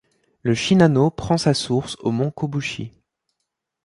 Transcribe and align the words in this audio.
Le 0.41 0.55
Shinano 0.55 1.11
prend 1.11 1.37
sa 1.37 1.53
source 1.53 1.95
au 1.99 2.09
mont 2.09 2.31
Kobushi. 2.31 2.91